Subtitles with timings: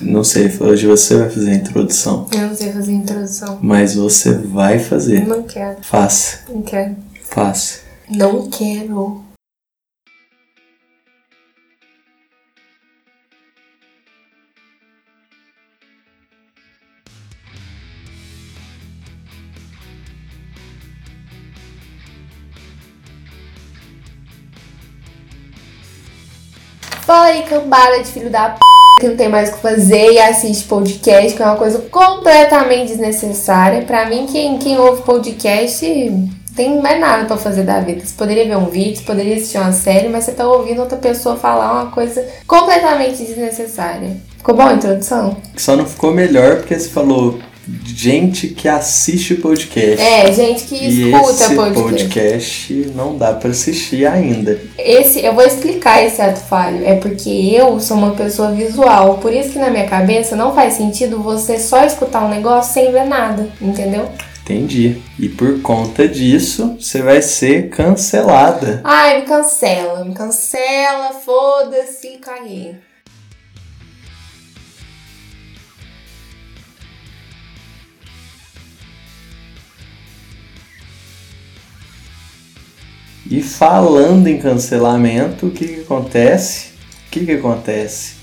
[0.00, 2.26] Não sei, hoje você vai fazer a introdução.
[2.32, 3.58] Eu não sei fazer introdução.
[3.60, 5.26] Mas você vai fazer.
[5.26, 5.76] Não quero.
[5.82, 6.40] Faça.
[6.48, 6.96] Não quero.
[7.22, 7.80] Faça.
[8.08, 9.22] Não quero.
[27.02, 28.70] Fala aí, cambada de filho da p
[29.00, 32.88] que não tem mais o que fazer e assiste podcast, que é uma coisa completamente
[32.88, 33.82] desnecessária.
[33.82, 35.86] Pra mim, quem, quem ouve podcast
[36.54, 38.04] tem mais nada pra fazer da vida.
[38.04, 40.98] Você poderia ver um vídeo, você poderia assistir uma série, mas você tá ouvindo outra
[40.98, 44.18] pessoa falar uma coisa completamente desnecessária.
[44.36, 45.36] Ficou bom a introdução?
[45.56, 47.38] Só não ficou melhor porque você falou
[47.84, 50.00] gente que assiste podcast.
[50.00, 51.82] É, gente que e escuta esse podcast.
[51.82, 54.60] podcast não dá pra assistir ainda.
[54.78, 56.84] Esse, eu vou explicar esse ato falho.
[56.86, 59.18] É porque eu sou uma pessoa visual.
[59.18, 62.90] Por isso que na minha cabeça não faz sentido você só escutar um negócio sem
[62.90, 64.08] ver nada, entendeu?
[64.42, 65.00] Entendi.
[65.18, 68.80] E por conta disso, você vai ser cancelada.
[68.82, 72.74] Ai, me cancela, me cancela, foda-se, caguei.
[83.30, 86.70] E falando em cancelamento, o que, que acontece?
[87.06, 88.14] O que, que acontece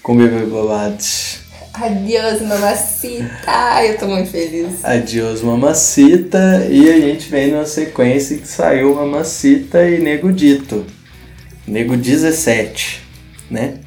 [0.00, 1.40] com o Bebê Babados?
[1.74, 3.84] Adiós, mamacita.
[3.84, 4.84] Eu tô muito feliz.
[4.84, 10.86] Adiós Mamacita e a gente vem numa sequência que saiu Mamacita e Nego Dito.
[11.66, 13.00] Nego 17,
[13.50, 13.78] né?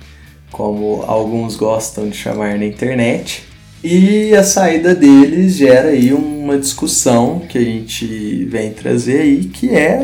[0.52, 3.44] Como alguns gostam de chamar na internet.
[3.82, 9.70] E a saída deles gera aí uma discussão que a gente vem trazer aí, que
[9.70, 10.04] é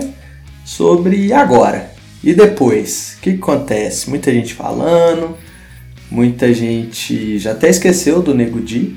[0.63, 1.91] sobre agora
[2.23, 3.15] e depois.
[3.17, 4.09] O que, que acontece?
[4.09, 5.37] Muita gente falando,
[6.09, 8.95] muita gente já até esqueceu do Nego Di,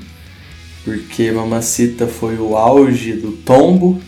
[0.83, 3.99] porque Mamacita foi o auge do tombo,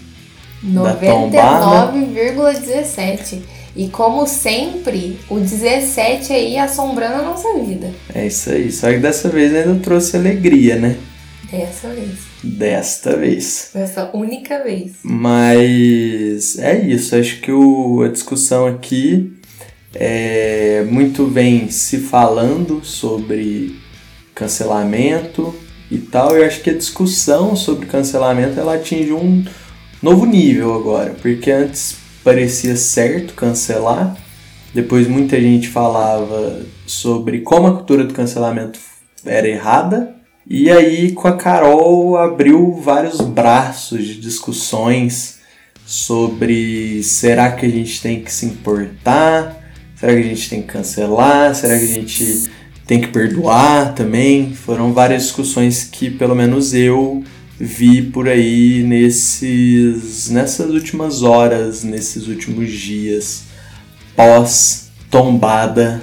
[0.62, 1.94] da tombada.
[1.94, 3.40] 99,17.
[3.76, 7.92] E como sempre, o 17 aí assombrando a nossa vida.
[8.14, 10.96] É isso aí, só que dessa vez ainda trouxe alegria, né?
[11.52, 12.27] Dessa vez.
[12.44, 13.72] Desta vez.
[13.74, 14.98] Dessa única vez.
[15.04, 19.34] Mas é isso, acho que o, a discussão aqui
[19.94, 23.76] é muito vem se falando sobre
[24.36, 25.56] cancelamento
[25.90, 26.36] e tal.
[26.36, 29.44] Eu acho que a discussão sobre cancelamento ela atinge um
[30.02, 34.16] novo nível agora, porque antes parecia certo cancelar,
[34.74, 38.80] depois muita gente falava sobre como a cultura do cancelamento
[39.26, 40.17] era errada.
[40.50, 45.40] E aí, com a Carol, abriu vários braços de discussões
[45.86, 49.62] sobre será que a gente tem que se importar?
[49.94, 51.54] Será que a gente tem que cancelar?
[51.54, 52.50] Será que a gente
[52.86, 54.54] tem que perdoar também?
[54.54, 57.26] Foram várias discussões que, pelo menos, eu
[57.60, 63.44] vi por aí nesses, nessas últimas horas, nesses últimos dias,
[64.16, 66.02] pós tombada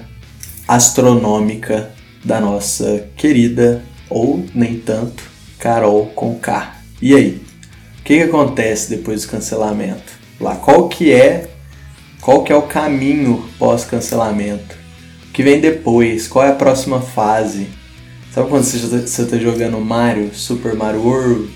[0.68, 5.22] astronômica da nossa querida ou nem tanto,
[5.58, 6.74] Carol com K.
[7.00, 7.42] E aí?
[8.00, 10.12] O que, que acontece depois do cancelamento?
[10.40, 11.48] Lá, qual que é
[12.20, 14.76] qual que é o caminho pós-cancelamento?
[15.28, 16.26] O que vem depois?
[16.28, 17.68] Qual é a próxima fase?
[18.32, 21.52] Sabe quando você está jogando Mario, Super Mario World,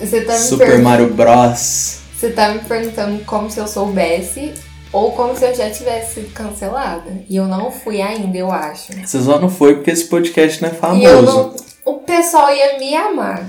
[0.00, 1.98] Você tá, Super per- Mario Bros?
[2.18, 4.52] você tá me perguntando como se eu soubesse
[4.92, 7.10] ou como se eu já tivesse sido cancelada.
[7.28, 8.92] E eu não fui ainda, eu acho.
[9.04, 11.22] Você só não foi porque esse podcast não é famoso.
[11.22, 11.56] não.
[11.84, 13.46] O pessoal ia me amar.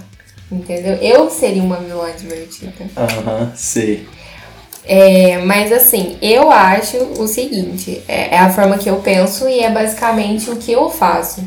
[0.51, 0.95] Entendeu?
[0.95, 2.73] Eu seria uma vilã divertida.
[2.97, 4.07] Aham, sei.
[4.83, 9.59] É, mas assim, eu acho o seguinte: é, é a forma que eu penso e
[9.59, 11.43] é basicamente o que eu faço.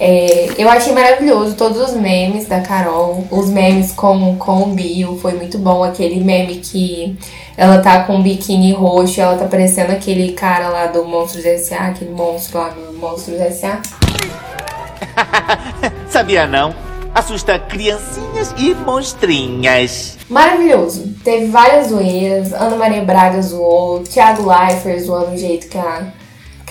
[0.00, 5.18] É, eu achei maravilhoso todos os memes da Carol, os memes com, com o Bio,
[5.18, 5.84] foi muito bom.
[5.84, 7.16] Aquele meme que
[7.56, 11.88] ela tá com um biquíni roxo, ela tá parecendo aquele cara lá do Monstros S.A.,
[11.88, 13.80] aquele monstro lá do Monstros S.A.
[16.08, 16.74] Sabia não?
[17.14, 20.16] Assusta criancinhas e monstrinhas.
[20.30, 21.12] Maravilhoso.
[21.22, 22.54] Teve várias zoeiras.
[22.54, 24.00] Ana Maria Braga zoou.
[24.00, 26.06] Thiago Leifert zoando o jeito que a,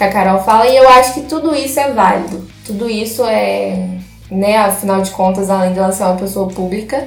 [0.01, 0.68] que a Carol fala.
[0.68, 2.48] E eu acho que tudo isso é válido.
[2.65, 3.88] Tudo isso é.
[4.30, 7.06] Né, afinal de contas, além de ela ser uma pessoa pública,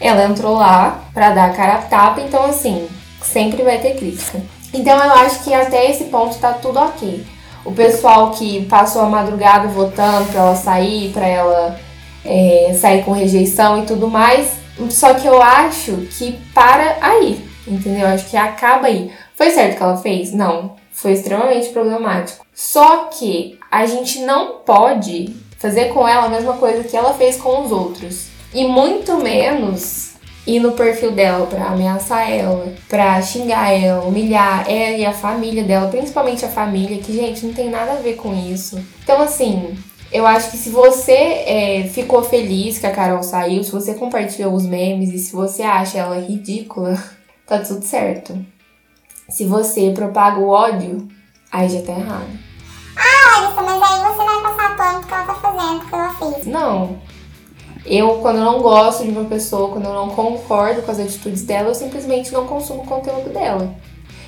[0.00, 2.20] ela entrou lá pra dar a cara a tapa.
[2.20, 2.88] Então, assim,
[3.22, 4.40] sempre vai ter crítica.
[4.74, 7.24] Então, eu acho que até esse ponto tá tudo ok.
[7.64, 11.78] O pessoal que passou a madrugada votando pra ela sair, pra ela
[12.24, 14.50] é, sair com rejeição e tudo mais.
[14.90, 18.00] Só que eu acho que para aí, entendeu?
[18.00, 19.12] Eu acho que acaba aí.
[19.36, 20.32] Foi certo que ela fez?
[20.32, 20.77] Não.
[20.98, 22.44] Foi extremamente problemático.
[22.52, 27.36] Só que a gente não pode fazer com ela a mesma coisa que ela fez
[27.36, 28.26] com os outros.
[28.52, 30.14] E muito menos
[30.44, 35.62] ir no perfil dela pra ameaçar ela, pra xingar ela, humilhar ela e a família
[35.62, 38.76] dela, principalmente a família, que, gente, não tem nada a ver com isso.
[39.04, 39.78] Então, assim,
[40.10, 44.52] eu acho que se você é, ficou feliz que a Carol saiu, se você compartilhou
[44.52, 47.00] os memes e se você acha ela ridícula,
[47.46, 48.36] tá tudo certo.
[49.28, 51.06] Se você propaga o ódio,
[51.52, 52.28] aí já tá errado.
[52.96, 56.46] Ah, Larissa, mas aí você vai passar pano que ela tá fazendo, que ela fez.
[56.46, 56.98] Não.
[57.84, 61.42] Eu, quando eu não gosto de uma pessoa, quando eu não concordo com as atitudes
[61.42, 63.74] dela, eu simplesmente não consumo o conteúdo dela.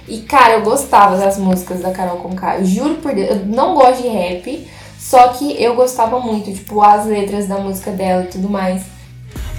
[0.06, 2.58] E, cara, eu gostava das músicas da Carol Conká.
[2.58, 4.68] Eu juro por Deus, eu não gosto de rap,
[4.98, 8.82] só que eu gostava muito, tipo, as letras da música dela e tudo mais.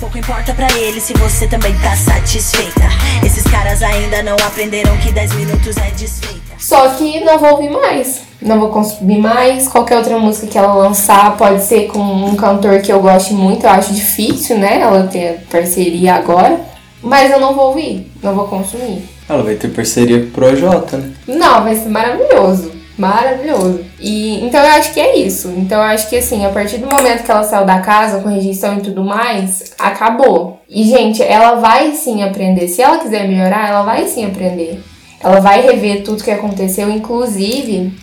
[0.02, 2.82] Pouco importa pra eles se você também tá satisfeita.
[3.24, 6.56] Esses caras ainda não aprenderam que 10 minutos é desfeita.
[6.58, 8.22] Só que não vou ouvir mais.
[8.42, 9.68] Não vou consumir mais.
[9.68, 13.68] Qualquer outra música que ela lançar pode ser com um cantor que eu goste muito.
[13.68, 14.82] Eu acho difícil, né?
[14.82, 16.60] Ela ter parceria agora.
[17.04, 18.12] Mas eu não vou ouvir.
[18.24, 19.08] Não vou consumir.
[19.30, 21.12] Ela vai ter parceria com o Projota, né?
[21.28, 22.72] Não, vai ser maravilhoso.
[22.98, 23.84] Maravilhoso.
[24.00, 25.50] E então eu acho que é isso.
[25.58, 28.30] Então eu acho que assim, a partir do momento que ela saiu da casa com
[28.30, 30.62] rejeição e tudo mais, acabou.
[30.70, 32.68] E gente, ela vai sim aprender.
[32.68, 34.82] Se ela quiser melhorar, ela vai sim aprender.
[35.20, 37.94] Ela vai rever tudo que aconteceu, inclusive,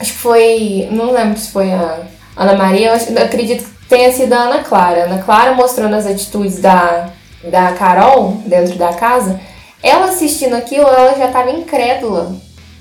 [0.00, 2.00] acho que foi, não lembro se foi a
[2.34, 5.04] Ana Maria, eu, acho, eu acredito que tenha sido a Ana Clara.
[5.04, 7.10] Ana Clara mostrando as atitudes da,
[7.44, 9.38] da Carol dentro da casa.
[9.82, 12.34] Ela assistindo aquilo, ela já estava incrédula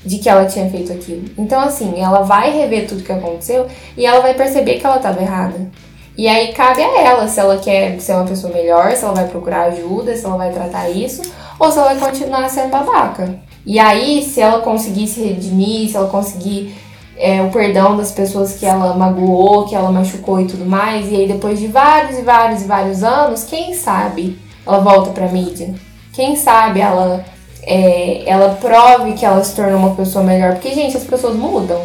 [0.06, 1.26] de que ela tinha feito aquilo.
[1.38, 3.68] Então, assim, ela vai rever tudo que aconteceu
[3.98, 5.70] e ela vai perceber que ela estava errada.
[6.18, 9.28] E aí cabe a ela se ela quer ser uma pessoa melhor, se ela vai
[9.28, 11.22] procurar ajuda, se ela vai tratar isso,
[11.60, 13.38] ou se ela vai continuar sendo babaca.
[13.66, 16.74] E aí, se ela conseguir se redimir, se ela conseguir
[17.18, 21.16] é, o perdão das pessoas que ela magoou, que ela machucou e tudo mais, e
[21.16, 25.74] aí depois de vários e vários e vários anos, quem sabe ela volta pra mídia?
[26.14, 27.26] Quem sabe ela
[27.66, 30.54] é, ela prove que ela se tornou uma pessoa melhor?
[30.54, 31.82] Porque, gente, as pessoas mudam,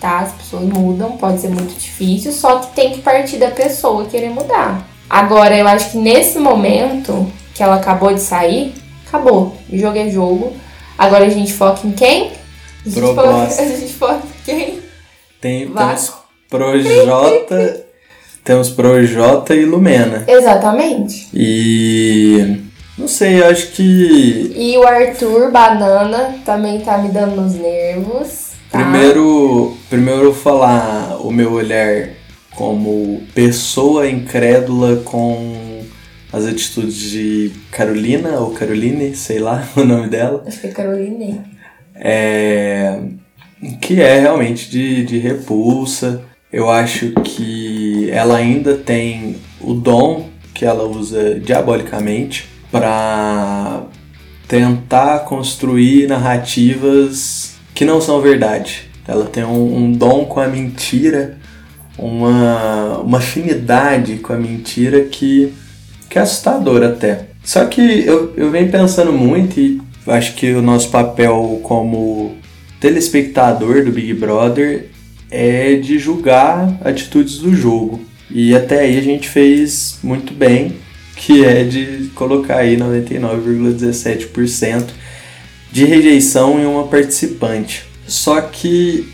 [0.00, 0.20] tá?
[0.20, 4.30] As pessoas mudam, pode ser muito difícil, só que tem que partir da pessoa querer
[4.30, 4.86] mudar.
[5.10, 8.74] Agora, eu acho que nesse momento que ela acabou de sair,
[9.06, 9.56] acabou.
[9.68, 10.52] O jogo é jogo.
[10.96, 12.32] Agora a gente foca em quem?
[12.86, 13.30] A gente, foca,
[13.62, 14.80] a gente foca em quem?
[15.40, 16.12] Tem, temos
[16.48, 17.86] Projota,
[18.44, 20.24] temos Projota e Lumena.
[20.26, 21.28] Exatamente.
[21.32, 22.67] E
[22.98, 28.48] não sei, eu acho que E o Arthur Banana também tá me dando nos nervos.
[28.70, 28.80] Tá?
[28.80, 32.10] primeiro, primeiro eu vou falar o meu olhar
[32.54, 35.80] como pessoa incrédula com
[36.32, 40.42] as atitudes de Carolina ou Caroline, sei lá o nome dela.
[40.46, 41.40] Acho que é Caroline.
[41.94, 43.00] É,
[43.80, 46.22] que é realmente de, de repulsa.
[46.52, 53.82] Eu acho que ela ainda tem o dom que ela usa diabolicamente para
[54.46, 58.88] tentar construir narrativas que não são verdade.
[59.06, 61.38] Ela tem um, um dom com a mentira,
[61.96, 65.52] uma, uma afinidade com a mentira que,
[66.08, 67.26] que é assustador até.
[67.42, 72.36] Só que eu, eu venho pensando muito e acho que o nosso papel como
[72.80, 74.90] telespectador do Big Brother
[75.30, 78.00] é de julgar atitudes do jogo.
[78.30, 80.74] E até aí a gente fez muito bem,
[81.18, 84.84] que é de colocar aí 99,17%
[85.70, 87.84] de rejeição em uma participante.
[88.06, 89.06] Só que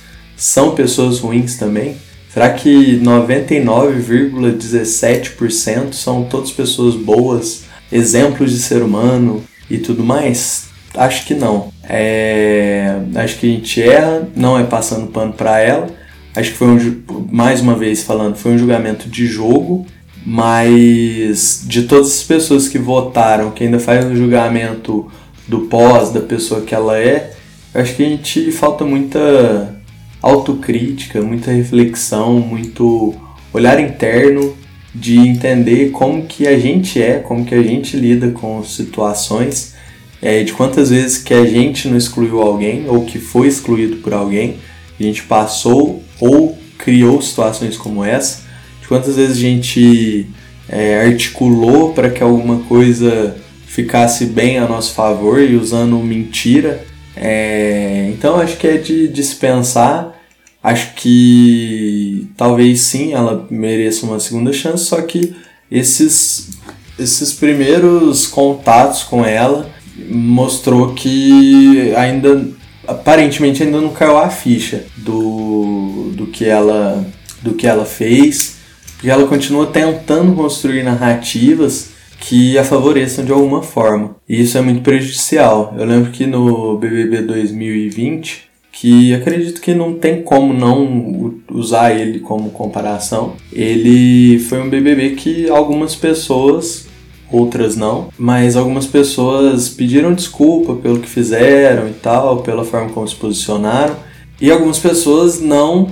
[0.42, 1.96] são pessoas ruins também?
[2.28, 10.64] Será que 99,17% são todas pessoas boas, exemplos de ser humano e tudo mais?
[10.96, 11.72] Acho que não.
[11.84, 15.86] É, acho que a gente erra, não é passando pano para ela.
[16.34, 19.86] Acho que foi um, mais uma vez falando, foi um julgamento de jogo,
[20.26, 25.08] mas de todas as pessoas que votaram, que ainda faz um julgamento
[25.46, 27.30] do pós, da pessoa que ela é,
[27.72, 29.80] acho que a gente falta muita
[30.22, 33.14] autocrítica, muita reflexão, muito
[33.52, 34.56] olhar interno
[34.94, 39.74] de entender como que a gente é, como que a gente lida com situações,
[40.20, 44.14] é, de quantas vezes que a gente não excluiu alguém ou que foi excluído por
[44.14, 44.58] alguém,
[44.98, 48.42] a gente passou ou criou situações como essa,
[48.80, 50.26] de quantas vezes a gente
[50.68, 53.36] é, articulou para que alguma coisa
[53.66, 56.84] ficasse bem a nosso favor e usando mentira
[57.16, 60.14] É, então acho que é de dispensar.
[60.62, 65.34] Acho que talvez sim ela mereça uma segunda chance, só que
[65.68, 66.50] esses,
[66.98, 69.68] esses primeiros contatos com ela
[70.08, 72.48] mostrou que ainda
[72.86, 77.04] aparentemente ainda não caiu a ficha do, do que ela
[77.42, 78.56] do que ela fez,
[78.94, 81.91] porque ela continua tentando construir narrativas
[82.22, 84.14] que a favoreçam de alguma forma.
[84.28, 85.74] E isso é muito prejudicial.
[85.76, 92.20] Eu lembro que no BBB 2020, que acredito que não tem como não usar ele
[92.20, 96.86] como comparação, ele foi um BBB que algumas pessoas
[97.30, 103.08] outras não, mas algumas pessoas pediram desculpa pelo que fizeram e tal, pela forma como
[103.08, 103.96] se posicionaram,
[104.40, 105.88] e algumas pessoas não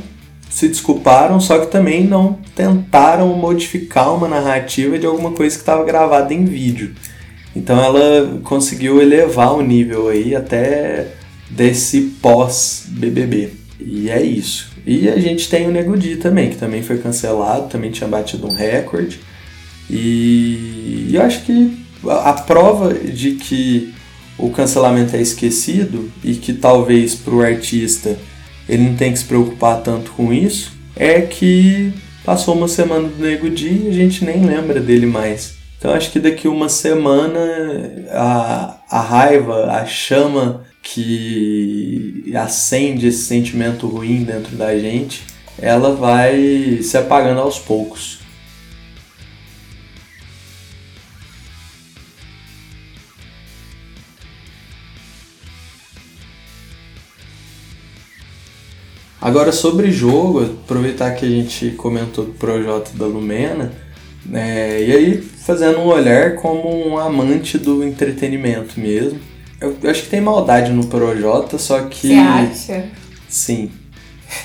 [0.50, 5.84] se desculparam, só que também não tentaram modificar uma narrativa de alguma coisa que estava
[5.84, 6.92] gravada em vídeo.
[7.54, 11.06] Então ela conseguiu elevar o nível aí até
[11.48, 13.52] desse pós-BBB.
[13.78, 14.70] E é isso.
[14.84, 18.46] E a gente tem o Nego Di também, que também foi cancelado, também tinha batido
[18.46, 19.20] um recorde.
[19.88, 21.78] E eu acho que
[22.08, 23.94] a prova de que
[24.36, 28.18] o cancelamento é esquecido e que talvez para o artista
[28.70, 31.92] ele não tem que se preocupar tanto com isso, é que
[32.24, 35.56] passou uma semana do Nego Di e a gente nem lembra dele mais.
[35.76, 37.40] Então acho que daqui uma semana
[38.10, 45.22] a, a raiva, a chama que acende esse sentimento ruim dentro da gente,
[45.58, 48.19] ela vai se apagando aos poucos.
[59.20, 63.70] Agora sobre jogo, aproveitar que a gente comentou do Projota da Lumena,
[64.32, 69.18] é, e aí fazendo um olhar como um amante do entretenimento mesmo.
[69.60, 72.08] Eu, eu acho que tem maldade no Projota, só que.
[72.08, 72.84] Você acha?
[73.28, 73.70] Sim.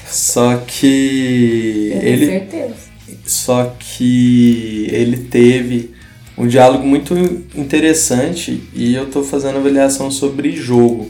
[0.08, 1.92] Só que.
[1.94, 2.28] Eu ele.
[2.28, 2.76] tenho certeza.
[3.26, 5.92] Só que ele teve
[6.38, 7.16] um diálogo muito
[7.56, 11.10] interessante e eu tô fazendo avaliação sobre jogo.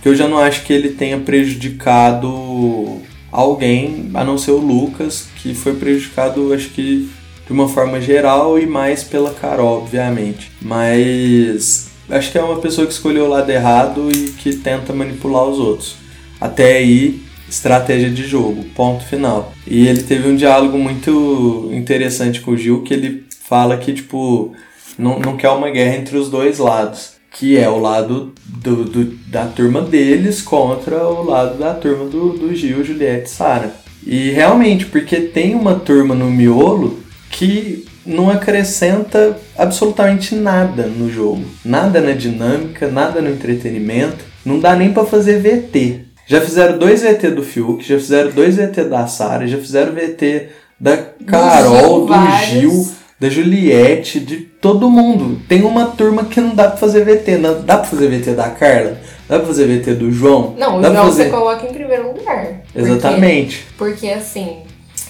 [0.00, 5.28] Porque eu já não acho que ele tenha prejudicado alguém, a não ser o Lucas,
[5.36, 7.06] que foi prejudicado, acho que
[7.46, 10.50] de uma forma geral e mais pela Carol, obviamente.
[10.62, 15.44] Mas acho que é uma pessoa que escolheu o lado errado e que tenta manipular
[15.44, 15.96] os outros.
[16.40, 19.52] Até aí, estratégia de jogo, ponto final.
[19.66, 24.54] E ele teve um diálogo muito interessante com o Gil, que ele fala que, tipo,
[24.98, 29.04] não, não quer uma guerra entre os dois lados que é o lado do, do,
[29.28, 33.74] da turma deles contra o lado da turma do, do Gil, Juliette e Sara.
[34.04, 41.44] E realmente, porque tem uma turma no miolo que não acrescenta absolutamente nada no jogo.
[41.64, 44.24] Nada na dinâmica, nada no entretenimento.
[44.44, 46.06] Não dá nem para fazer VT.
[46.26, 50.48] Já fizeram dois VT do Fiuk, já fizeram dois VT da Sara, já fizeram VT
[50.78, 50.96] da
[51.26, 52.14] Carol, do.
[52.46, 52.88] Gil,
[53.20, 55.40] da Juliette, de todo mundo.
[55.48, 57.36] Tem uma turma que não dá pra fazer VT.
[57.38, 58.98] Não dá pra fazer VT da Carla?
[59.28, 60.54] Dá pra fazer VT do João?
[60.58, 61.24] Não, o dá João fazer...
[61.24, 62.62] você coloca em primeiro lugar.
[62.72, 63.66] Porque- Exatamente.
[63.76, 64.58] Porque, assim,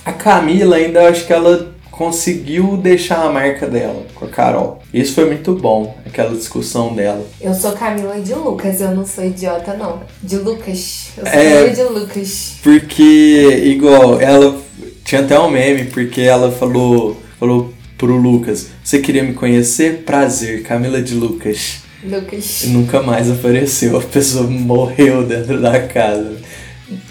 [0.05, 4.83] A Camila ainda acho que ela conseguiu deixar a marca dela com a Carol.
[4.93, 7.23] Isso foi muito bom, aquela discussão dela.
[7.41, 10.01] eu sou Camila de Lucas, eu não sou idiota, não.
[10.23, 11.09] De Lucas.
[11.19, 11.69] Eu sou É.
[11.69, 12.55] De Lucas.
[12.63, 14.57] Porque, igual, ela
[15.05, 17.71] tinha até um meme, porque ela falou, falou
[18.01, 20.05] pro Lucas: Você queria me conhecer?
[20.05, 21.83] Prazer, Camila de Lucas.
[22.03, 22.65] Lucas.
[22.65, 26.39] E nunca mais apareceu, a pessoa morreu dentro da casa.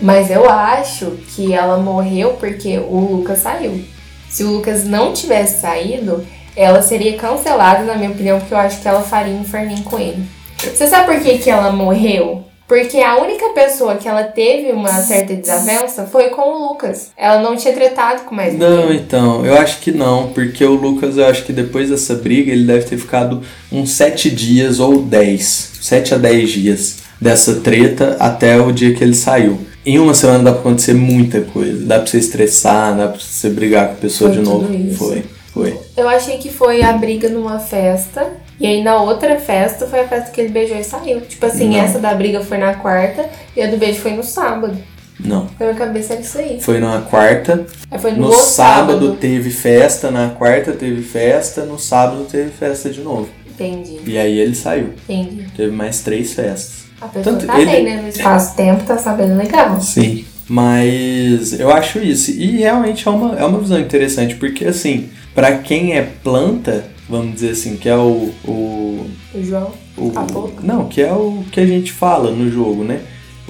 [0.01, 3.81] Mas eu acho que ela morreu porque o Lucas saiu.
[4.27, 8.81] Se o Lucas não tivesse saído, ela seria cancelada, na minha opinião, porque eu acho
[8.81, 10.25] que ela faria um inferninho com ele.
[10.58, 12.48] Você sabe por que, que ela morreu?
[12.69, 17.09] Porque a única pessoa que ela teve uma certa desavença foi com o Lucas.
[17.17, 18.97] Ela não tinha tretado com mais Não, ninguém.
[18.97, 22.65] então, eu acho que não, porque o Lucas, eu acho que depois dessa briga, ele
[22.65, 28.61] deve ter ficado uns 7 dias ou 10, 7 a 10 dias dessa treta até
[28.61, 29.59] o dia que ele saiu.
[29.83, 33.49] Em uma semana dá pra acontecer muita coisa, dá pra você estressar, dá pra você
[33.49, 34.71] brigar com a pessoa Foi de novo.
[34.73, 34.97] isso.
[34.99, 35.79] Foi, foi.
[35.97, 38.31] Eu achei que foi a briga numa festa.
[38.59, 41.21] E aí na outra festa foi a festa que ele beijou e saiu.
[41.21, 41.77] Tipo assim, Não.
[41.79, 44.77] essa da briga foi na quarta e a do beijo foi no sábado.
[45.19, 45.47] Não.
[45.59, 46.59] Na minha cabeça era isso aí.
[46.61, 51.63] Foi na quarta, Aí foi no, no outro sábado teve festa, na quarta teve festa,
[51.65, 53.27] no sábado teve festa de novo.
[53.49, 54.93] Entendi, E aí ele saiu.
[55.07, 55.45] entendi.
[55.55, 56.85] Teve mais três festas.
[57.01, 58.01] A pessoa Tanto tá ele- bem, né?
[58.01, 59.79] No espaço-tempo tá sabendo legal.
[59.81, 60.25] Sim.
[60.49, 62.31] Mas eu acho isso.
[62.31, 67.33] E realmente é uma, é uma visão interessante, porque assim, para quem é planta, vamos
[67.35, 69.71] dizer assim, que é o, o O João.
[69.97, 70.65] O- Há pouco.
[70.65, 73.01] Não, que é o que a gente fala no jogo, né?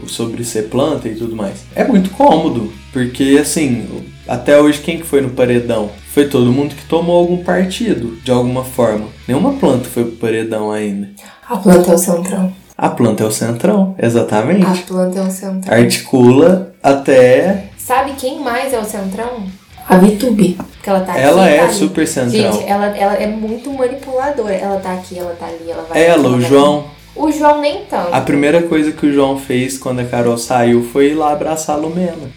[0.07, 1.57] Sobre ser planta e tudo mais.
[1.75, 3.85] É muito cômodo, porque assim,
[4.27, 5.89] até hoje quem que foi no paredão?
[6.13, 9.07] Foi todo mundo que tomou algum partido, de alguma forma.
[9.27, 11.09] Nenhuma planta foi pro paredão ainda.
[11.47, 12.53] A planta é o centrão.
[12.77, 14.65] A planta é o centrão, exatamente.
[14.65, 15.73] A planta é o centrão.
[15.77, 17.65] Articula até.
[17.77, 19.43] Sabe quem mais é o centrão?
[19.87, 20.57] A Vitube.
[20.79, 22.31] Porque ela tá aqui Ela é tá super centrão.
[22.53, 24.53] Gente, ela, ela é muito manipuladora.
[24.53, 26.01] Ela tá aqui, ela tá ali, ela vai.
[26.01, 26.85] Ela, aqui, o João.
[27.15, 28.13] O João nem tanto.
[28.13, 31.75] A primeira coisa que o João fez quando a Carol saiu foi ir lá abraçar
[31.75, 32.31] a Lumena.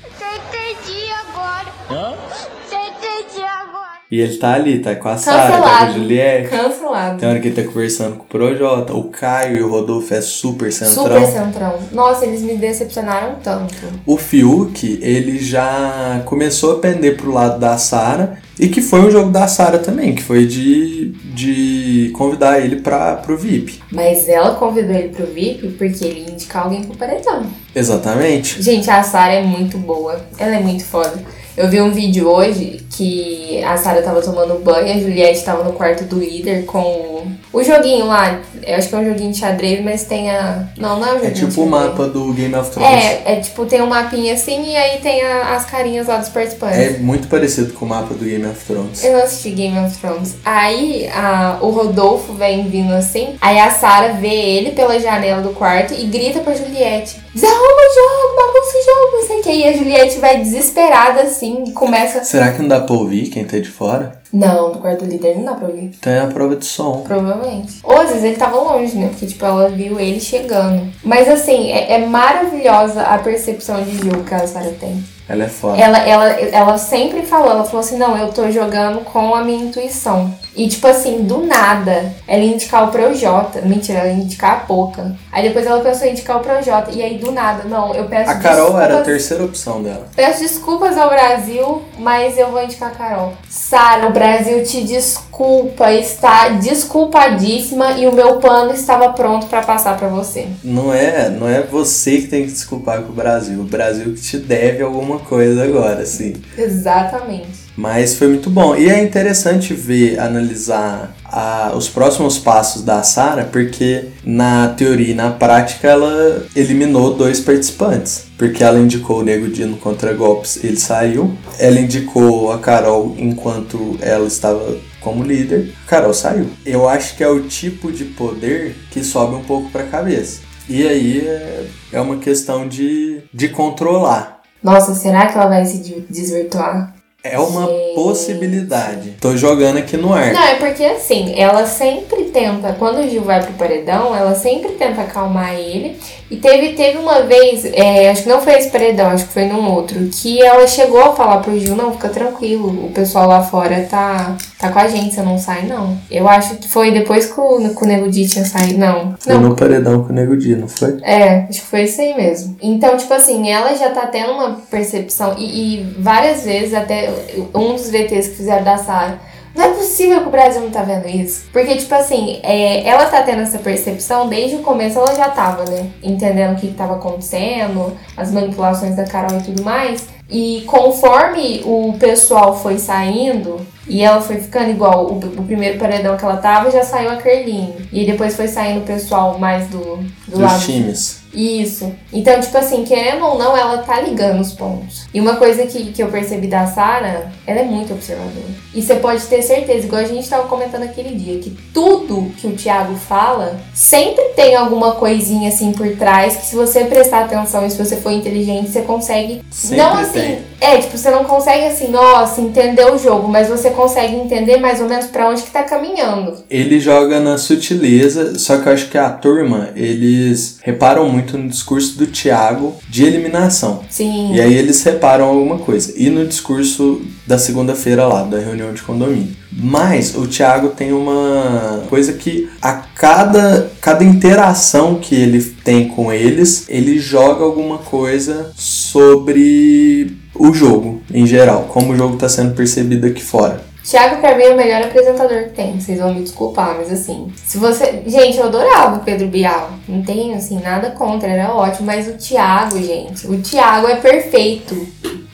[4.12, 5.90] E ele tá ali, tá com a Sara, tá com a.
[5.90, 6.50] Juliette.
[6.50, 7.18] Cancelado.
[7.18, 8.92] Tem hora que ele tá conversando com o Projota.
[8.92, 11.04] O Caio e o Rodolfo é super centrão.
[11.04, 11.78] Super centrão.
[11.92, 13.74] Nossa, eles me decepcionaram tanto.
[14.04, 18.36] O Fiuk, ele já começou a pender pro lado da Sara.
[18.60, 23.16] E que foi um jogo da Sara também, que foi de, de convidar ele pra,
[23.16, 23.80] pro VIP.
[23.90, 27.46] Mas ela convidou ele pro VIP porque ele ia indicar alguém pro paredão.
[27.74, 28.62] Exatamente.
[28.62, 30.20] Gente, a Sara é muito boa.
[30.38, 31.18] Ela é muito foda.
[31.54, 35.74] Eu vi um vídeo hoje que a Sara tava tomando banho, a Juliette tava no
[35.74, 38.40] quarto do líder com o, o joguinho lá.
[38.66, 40.64] Eu acho que é um joguinho de xadrez, mas tem a.
[40.76, 42.90] Não, não é um joguinho É tipo o mapa do Game of Thrones.
[43.04, 46.28] É, é tipo, tem um mapinha assim e aí tem a- as carinhas lá dos
[46.28, 46.78] participantes.
[46.78, 49.04] É muito parecido com o mapa do Game of Thrones.
[49.04, 50.34] Eu não assisti Game of Thrones.
[50.44, 53.36] Aí a- o Rodolfo vem vindo assim.
[53.40, 57.94] Aí a Sarah vê ele pela janela do quarto e grita pra Juliette: Desarruma o
[57.94, 59.50] jogo, bagunça o jogo, não sei o que.
[59.52, 62.22] E a Juliette vai desesperada assim e começa.
[62.24, 64.21] Será que não dá pra ouvir quem tá de fora?
[64.32, 65.90] Não, do quarto líder não dá pra ouvir.
[66.00, 67.02] Tem a prova de som.
[67.02, 67.80] Provavelmente.
[67.82, 69.08] Ou às vezes ele tava longe, né?
[69.08, 70.90] Porque, tipo, ela viu ele chegando.
[71.04, 75.04] Mas assim, é, é maravilhosa a percepção de jogo que a Sarah tem.
[75.28, 75.78] Ela é foda.
[75.78, 79.64] Ela, ela, ela sempre falou, ela falou assim, não, eu tô jogando com a minha
[79.64, 80.34] intuição.
[80.54, 83.62] E tipo assim, do nada, ela ia indicar o Projota.
[83.62, 85.16] Mentira, ela ia indicar a Poca.
[85.30, 86.90] Aí depois ela pensou em indicar o Projota.
[86.92, 88.82] E aí do nada, não, eu peço A Carol desculpas.
[88.82, 90.06] era a terceira opção dela.
[90.14, 93.32] Peço desculpas ao Brasil, mas eu vou indicar a Carol.
[93.48, 99.96] Sara, o Brasil te desculpa, está desculpadíssima e o meu pano estava pronto pra passar
[99.96, 100.46] pra você.
[100.62, 103.60] Não é, não é você que tem que desculpar com o Brasil.
[103.60, 106.34] O Brasil que te deve alguma coisa agora, assim.
[106.56, 107.61] Exatamente.
[107.76, 108.76] Mas foi muito bom.
[108.76, 115.14] E é interessante ver, analisar a- os próximos passos da Sara, porque na teoria e
[115.14, 118.24] na prática ela eliminou dois participantes.
[118.36, 121.34] Porque ela indicou o Nego Dino contra golpes, ele saiu.
[121.58, 125.72] Ela indicou a Carol enquanto ela estava como líder.
[125.86, 126.48] A Carol saiu.
[126.66, 130.40] Eu acho que é o tipo de poder que sobe um pouco pra cabeça.
[130.68, 134.40] E aí é, é uma questão de, de controlar.
[134.62, 136.94] Nossa, será que ela vai se de- desvirtuar?
[137.24, 137.94] É uma Gente.
[137.94, 139.10] possibilidade.
[139.20, 140.32] Tô jogando aqui no ar.
[140.32, 144.72] Não, é porque assim, ela sempre tenta, quando o Gil vai pro paredão, ela sempre
[144.72, 145.96] tenta acalmar ele.
[146.28, 149.44] E teve, teve uma vez, é, acho que não foi esse paredão, acho que foi
[149.44, 153.42] num outro, que ela chegou a falar pro Gil, não, fica tranquilo, o pessoal lá
[153.42, 155.98] fora tá, tá com a gente, você não sai, não.
[156.08, 159.14] Eu acho que foi depois que o, que o Nego Di tinha saído, não.
[159.18, 160.98] Foi Não, no paredão com o Nego Di, não foi?
[161.02, 162.56] é, acho que foi isso aí mesmo.
[162.62, 167.12] Então, tipo assim, ela já tá tendo uma percepção, e, e várias vezes, até
[167.54, 169.18] um dos VTs que fizeram da Sarah,
[169.54, 171.44] não é possível que o Brasil não tá vendo isso.
[171.52, 175.68] Porque, tipo assim, é, ela tá tendo essa percepção desde o começo, ela já tava,
[175.70, 175.90] né?
[176.02, 180.06] Entendendo o que, que tava acontecendo, as manipulações da Carol e tudo mais.
[180.30, 186.16] E conforme o pessoal foi saindo, e ela foi ficando igual o, o primeiro paredão
[186.16, 187.74] que ela tava, já saiu a Kerline.
[187.92, 191.21] E depois foi saindo o pessoal mais do, do Dos lado times.
[191.34, 191.92] Isso.
[192.12, 195.06] Então, tipo assim, querendo ou não, ela tá ligando os pontos.
[195.12, 198.62] E uma coisa que, que eu percebi da Sarah, ela é muito observadora.
[198.74, 202.46] E você pode ter certeza, igual a gente tava comentando aquele dia, que tudo que
[202.46, 207.66] o Thiago fala, sempre tem alguma coisinha assim por trás, que se você prestar atenção
[207.66, 209.42] e se você for inteligente, você consegue.
[209.50, 210.12] Sempre não assim.
[210.12, 210.52] tem.
[210.60, 214.80] É, tipo, você não consegue assim, nossa, entender o jogo, mas você consegue entender mais
[214.80, 216.36] ou menos pra onde que tá caminhando.
[216.48, 221.48] Ele joga na sutileza, só que eu acho que a turma, eles reparam muito no
[221.48, 223.82] discurso do Thiago de eliminação.
[223.88, 224.34] Sim.
[224.34, 225.92] E aí eles reparam alguma coisa.
[225.96, 229.36] E no discurso da segunda-feira lá, da reunião de condomínio.
[229.52, 236.12] Mas o Thiago tem uma coisa que a cada, cada interação que ele tem com
[236.12, 242.54] eles, ele joga alguma coisa sobre o jogo em geral, como o jogo está sendo
[242.54, 243.71] percebido aqui fora.
[243.84, 245.80] Thiago, pra mim, é o melhor apresentador que tem.
[245.80, 247.32] Vocês vão me desculpar, mas assim.
[247.34, 248.02] Se você.
[248.06, 249.70] Gente, eu adorava o Pedro Bial.
[249.88, 251.86] Não tenho, assim, nada contra, era ótimo.
[251.86, 253.26] Mas o Thiago, gente.
[253.26, 254.74] O Thiago é perfeito.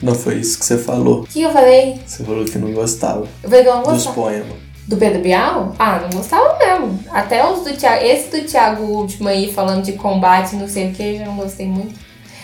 [0.01, 1.23] O Não foi isso que você falou.
[1.23, 1.99] que eu falei?
[2.05, 4.15] Você falou que não gostava Eu falei que eu não dos gostava.
[4.15, 4.69] poemas.
[4.87, 5.75] Do Pedro Bial?
[5.77, 6.99] Ah, não gostava mesmo.
[7.11, 8.03] Até os do Thiago.
[8.03, 11.67] Esse do Thiago último aí, falando de combate, não sei o que, já não gostei
[11.67, 11.93] muito.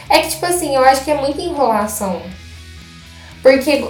[0.07, 2.21] É que, tipo assim, eu acho que é muita enrolação.
[3.45, 3.85] Porque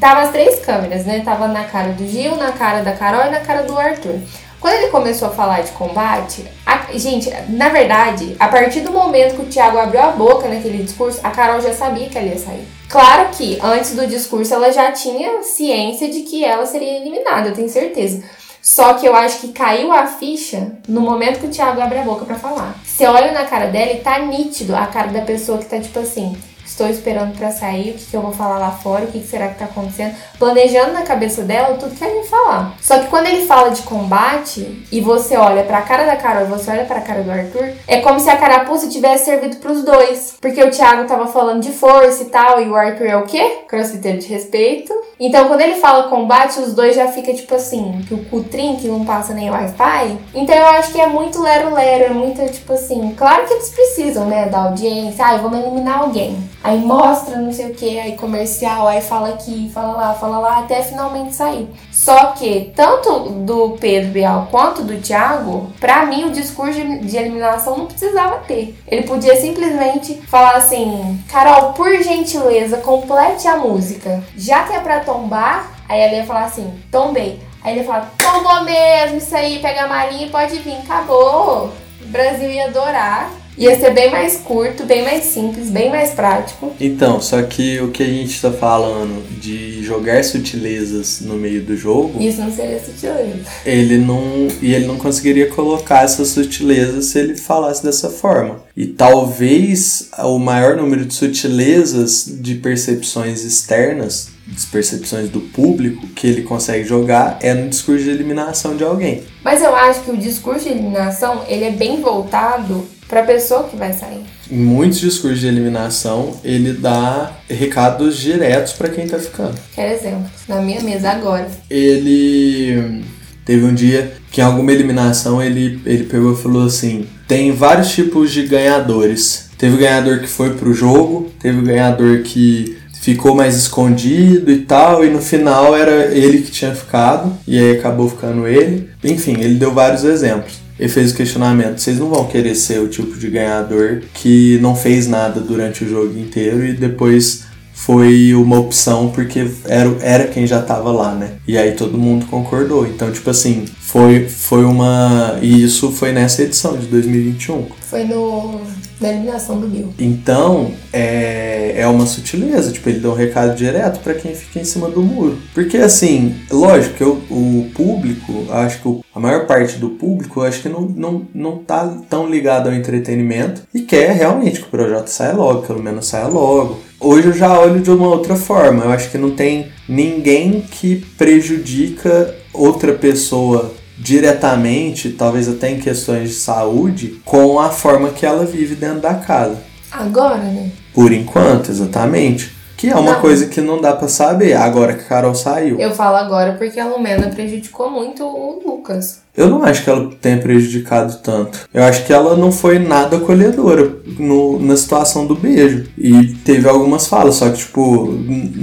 [0.00, 1.22] tava as três câmeras, né?
[1.24, 4.18] Tava na cara do Gil, na cara da Carol e na cara do Arthur.
[4.60, 9.36] Quando ele começou a falar de combate, a- gente, na verdade, a partir do momento
[9.36, 12.38] que o Thiago abriu a boca naquele discurso, a Carol já sabia que ela ia
[12.40, 12.66] sair.
[12.88, 17.54] Claro que antes do discurso ela já tinha ciência de que ela seria eliminada, eu
[17.54, 18.24] tenho certeza.
[18.60, 22.02] Só que eu acho que caiu a ficha no momento que o Thiago abre a
[22.02, 22.74] boca pra falar.
[22.84, 26.00] Você olha na cara dela e tá nítido a cara da pessoa que tá tipo
[26.00, 26.36] assim:
[26.78, 29.26] estou esperando pra sair, o que, que eu vou falar lá fora, o que, que
[29.26, 32.76] será que tá acontecendo, planejando na cabeça dela tudo que ia falar.
[32.80, 36.46] Só que quando ele fala de combate e você olha pra cara da Carol e
[36.46, 40.36] você olha pra cara do Arthur, é como se a carapuça tivesse servido pros dois.
[40.40, 43.62] Porque o Thiago tava falando de força e tal, e o Arthur é o quê?
[43.66, 44.94] Crossfiteiro de respeito.
[45.20, 48.86] Então quando ele fala combate, os dois já fica tipo assim, que o cutrim que
[48.86, 50.18] não passa nem Wi-Fi.
[50.34, 54.26] Então eu acho que é muito lero-lero, é muito tipo assim, claro que eles precisam,
[54.26, 56.38] né, da audiência, ai, vamos eliminar alguém.
[56.62, 60.58] Aí mostra não sei o que, aí comercial, aí fala aqui, fala lá, fala lá,
[60.58, 61.68] até finalmente sair.
[61.98, 67.76] Só que, tanto do Pedro Bial quanto do Thiago, pra mim o discurso de- eliminação
[67.76, 68.78] não precisava ter.
[68.86, 74.22] Ele podia simplesmente falar assim: Carol, por gentileza, complete a música.
[74.36, 77.40] Já que é pra tombar, aí ela ia falar assim: tombei.
[77.64, 81.72] Aí ele ia falar: tombou mesmo, isso aí, pega a malinha e pode vir, acabou.
[82.00, 83.28] O Brasil ia adorar.
[83.58, 86.72] Ia ser bem mais curto, bem mais simples, bem mais prático.
[86.80, 91.76] Então, só que o que a gente tá falando de jogar sutilezas no meio do
[91.76, 93.40] jogo, Isso não seria sutileza.
[93.66, 94.46] ele não.
[94.62, 98.62] E ele não conseguiria colocar essas sutilezas se ele falasse dessa forma.
[98.76, 106.28] E talvez o maior número de sutilezas de percepções externas, de percepções do público, que
[106.28, 109.24] ele consegue jogar é no discurso de eliminação de alguém.
[109.42, 113.76] Mas eu acho que o discurso de eliminação, ele é bem voltado pra pessoa que
[113.76, 114.22] vai sair.
[114.50, 119.54] Em muitos discursos de eliminação, ele dá recados diretos para quem tá ficando.
[119.74, 120.30] Quero exemplos.
[120.46, 121.48] Na minha mesa agora.
[121.68, 123.02] ele
[123.44, 127.90] teve um dia que em alguma eliminação ele, ele pegou e falou assim: tem vários
[127.90, 129.48] tipos de ganhadores.
[129.56, 134.58] Teve o ganhador que foi pro jogo, teve o ganhador que ficou mais escondido e
[134.58, 138.90] tal, e no final era ele que tinha ficado, e aí acabou ficando ele.
[139.02, 140.60] Enfim, ele deu vários exemplos.
[140.78, 144.76] Ele fez o questionamento: vocês não vão querer ser o tipo de ganhador que não
[144.76, 150.46] fez nada durante o jogo inteiro e depois foi uma opção porque era, era quem
[150.46, 151.32] já tava lá, né?
[151.46, 152.86] E aí todo mundo concordou.
[152.86, 155.38] Então, tipo assim, foi, foi uma.
[155.40, 157.66] E isso foi nessa edição de 2021.
[157.80, 158.60] Foi no,
[159.00, 159.94] na eliminação do Bill.
[159.98, 164.64] Então, é, é uma sutileza, tipo, ele dá um recado direto pra quem fica em
[164.64, 165.38] cima do muro.
[165.54, 170.42] Porque, assim, lógico que o, o público, acho que o- a maior parte do público,
[170.42, 174.70] acho que não, não, não tá tão ligado ao entretenimento e quer realmente que o
[174.70, 176.78] projeto saia logo, pelo menos saia logo.
[177.00, 180.96] Hoje eu já olho de uma outra forma, eu acho que não tem ninguém que
[181.16, 188.44] prejudica outra pessoa diretamente, talvez até em questões de saúde, com a forma que ela
[188.44, 189.58] vive dentro da casa.
[189.90, 190.70] Agora, né?
[190.94, 192.56] Por enquanto, exatamente.
[192.76, 193.20] Que é uma Não.
[193.20, 195.80] coisa que não dá pra saber, agora que a Carol saiu.
[195.80, 199.22] Eu falo agora porque a Lumena prejudicou muito o Lucas.
[199.38, 201.60] Eu não acho que ela tenha prejudicado tanto.
[201.72, 205.86] Eu acho que ela não foi nada acolhedora no, na situação do beijo.
[205.96, 208.18] E teve algumas falas, só que, tipo,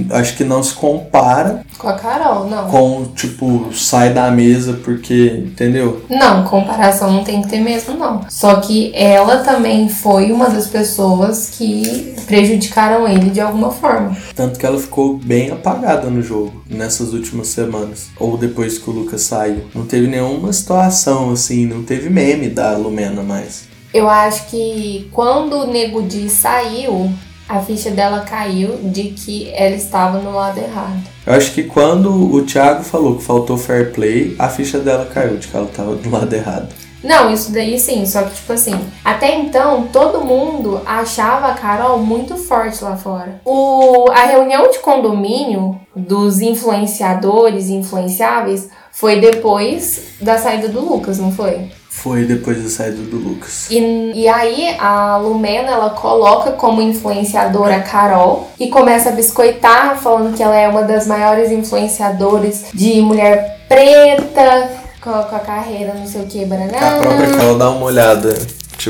[0.09, 2.67] acho que não se compara Com a Carol, não.
[2.67, 6.01] com, tipo, sai da mesa porque, entendeu?
[6.09, 8.25] Não, comparação não tem que ter mesmo, não.
[8.29, 14.17] Só que ela também foi uma das pessoas que prejudicaram ele de alguma forma.
[14.35, 18.07] Tanto que ela ficou bem apagada no jogo nessas últimas semanas.
[18.19, 19.61] Ou depois que o Lucas saiu.
[19.73, 23.67] Não teve nenhuma situação assim, não teve meme da Lumena mais.
[23.93, 27.13] Eu acho que quando o Nego Di saiu,
[27.47, 31.03] a ficha dela caiu de que ela estava no lado errado.
[31.25, 35.37] Eu acho que quando o Thiago falou que faltou fair play, a ficha dela caiu,
[35.37, 36.69] de que ela tava do lado errado.
[37.03, 38.73] Não, isso daí sim, só que tipo assim,
[39.03, 43.39] até então todo mundo achava a Carol muito forte lá fora.
[43.45, 51.19] O, a reunião de condomínio dos influenciadores e influenciáveis foi depois da saída do Lucas,
[51.19, 51.69] não foi?
[51.89, 53.69] Foi depois da saída do Lucas.
[53.69, 53.77] E,
[54.15, 60.33] e aí a Lumena ela coloca como influenciadora a Carol e começa a biscoitar, falando
[60.33, 66.21] que ela é uma das maiores influenciadoras de mulher preta, com, a carreira não sei
[66.21, 67.37] o que, A própria banana.
[67.37, 68.37] Carol dá uma olhada,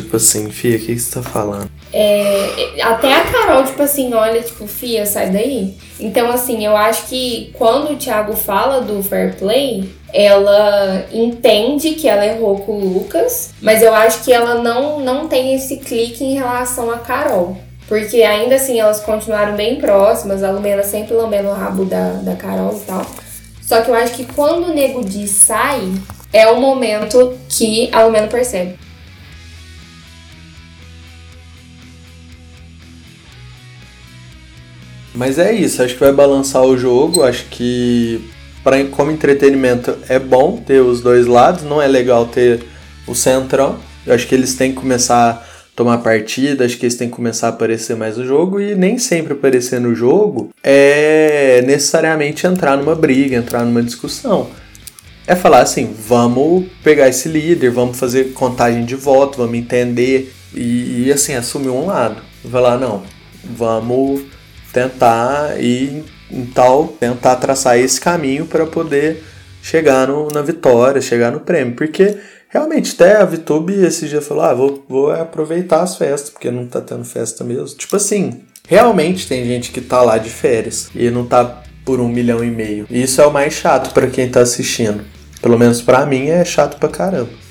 [0.01, 1.69] tipo assim, Fia, o que você tá falando?
[1.93, 5.75] É, até a Carol, tipo assim, olha, tipo, Fia, sai daí.
[5.99, 12.07] Então, assim, eu acho que quando o Thiago fala do fair play, ela entende que
[12.07, 16.23] ela errou com o Lucas, mas eu acho que ela não, não tem esse clique
[16.23, 17.57] em relação a Carol.
[17.87, 22.35] Porque ainda assim elas continuaram bem próximas, a Lumena sempre lambendo o rabo da, da
[22.35, 23.05] Carol e tal.
[23.61, 25.93] Só que eu acho que quando o Nego Di sai,
[26.33, 28.84] é o momento que a Lumena percebe.
[35.15, 38.21] Mas é isso, acho que vai balançar o jogo, acho que
[38.61, 42.63] pra, como entretenimento é bom ter os dois lados, não é legal ter
[43.07, 43.77] o centrão.
[44.05, 45.41] Eu acho que eles têm que começar a
[45.73, 48.97] tomar partida, acho que eles têm que começar a aparecer mais no jogo e nem
[48.97, 54.49] sempre aparecer no jogo é necessariamente entrar numa briga, entrar numa discussão.
[55.25, 61.05] É falar assim, vamos pegar esse líder, vamos fazer contagem de voto, vamos entender e,
[61.05, 62.21] e assim, assumir um lado.
[62.51, 63.01] Falar, não,
[63.43, 64.34] vamos
[64.75, 66.03] tentar e
[66.53, 69.23] tal, tentar traçar esse caminho para poder
[69.61, 71.75] chegar no, na vitória, chegar no prêmio.
[71.75, 72.17] Porque
[72.49, 76.67] realmente, até a VTube esse dia falou: ah, vou, vou aproveitar as festas, porque não
[76.67, 77.77] tá tendo festa mesmo.
[77.77, 82.09] Tipo assim, realmente tem gente que tá lá de férias e não tá por um
[82.09, 82.85] milhão e meio.
[82.89, 85.05] E isso é o mais chato para quem tá assistindo.
[85.41, 87.44] Pelo menos para mim é chato pra caramba.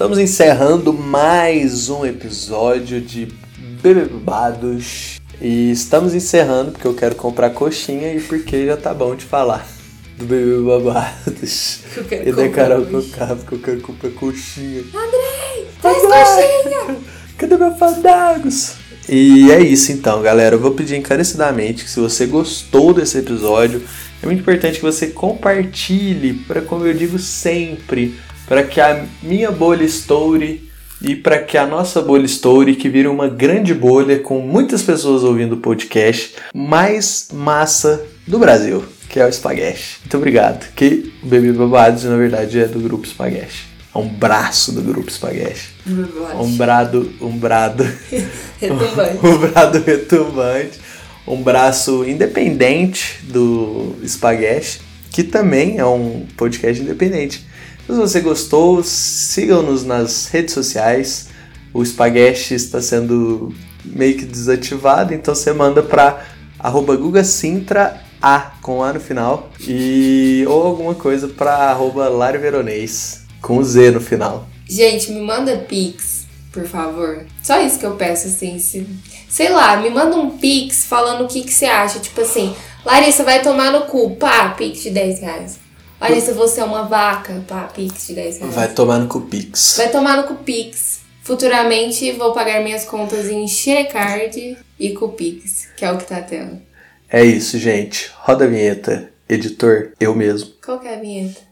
[0.00, 3.28] Estamos encerrando mais um episódio de
[3.82, 5.20] Bebebados.
[5.38, 9.68] E estamos encerrando porque eu quero comprar coxinha e porque já tá bom de falar
[10.16, 11.80] do Bebebados.
[11.94, 12.86] Eu quero E da Carol.
[12.86, 14.84] Conká, porque eu quero comprar coxinha.
[15.82, 16.96] Traz coxinha!
[17.36, 18.76] Cadê meu fandagos?
[19.06, 20.54] E é isso então, galera.
[20.54, 23.82] Eu vou pedir encarecidamente que se você gostou desse episódio,
[24.22, 28.14] é muito importante que você compartilhe para, como eu digo sempre,
[28.50, 30.68] para que a minha bolha estoure
[31.00, 35.22] e para que a nossa bolha estoure, que vire uma grande bolha com muitas pessoas
[35.22, 39.98] ouvindo o podcast mais massa do Brasil, que é o Espaguete.
[40.00, 40.68] Muito obrigado.
[40.74, 43.68] Que o Bebê Babados, na verdade, é do grupo Espaguete.
[43.94, 45.68] É um braço do grupo Espaguete.
[46.34, 47.84] Um brado, um brado,
[48.58, 49.18] Retumbante.
[49.24, 50.80] um brado retumbante,
[51.24, 54.80] um braço independente do Espaguete,
[55.12, 57.48] que também é um podcast independente.
[57.90, 61.28] Se você gostou, sigam-nos nas redes sociais.
[61.74, 63.52] O Espaguete está sendo
[63.84, 66.24] meio que desativado, então você manda para
[66.56, 66.96] arroba
[68.22, 72.08] A com A no final e ou alguma coisa para arroba
[73.40, 74.46] com Z no final.
[74.68, 77.26] Gente, me manda pix, por favor.
[77.42, 78.60] Só isso que eu peço, assim.
[78.60, 78.86] Se,
[79.28, 81.98] sei lá, me manda um pix falando o que, que você acha.
[81.98, 85.69] Tipo assim, Larissa vai tomar no cu, pá, pix de 10 reais.
[86.00, 88.54] Larissa, você é uma vaca, pá, pix de 10 reais.
[88.54, 89.74] Vai tomar no Cupix.
[89.76, 91.00] Vai tomar no Cupix.
[91.22, 96.60] Futuramente vou pagar minhas contas em Sharecard e Cupix, que é o que tá tendo.
[97.08, 98.10] É isso, gente.
[98.16, 99.10] Roda a vinheta.
[99.28, 100.50] Editor, eu mesmo.
[100.64, 101.50] Qual que é a vinheta?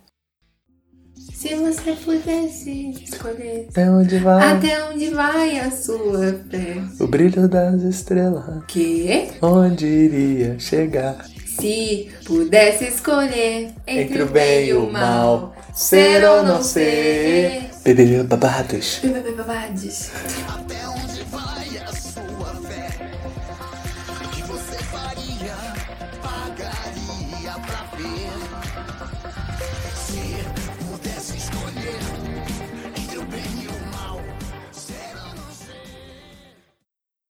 [1.32, 6.82] Se você pudesse escolher Até onde vai até onde vai a sua fé.
[6.98, 8.64] o brilho das estrelas?
[8.66, 9.28] Que?
[9.40, 11.24] Onde iria chegar?
[11.58, 17.68] Se pudesse escolher entre, o bem e o mal, ser ou não ser.
[17.82, 19.00] Bebê babados.
[19.02, 20.10] Bebê babades.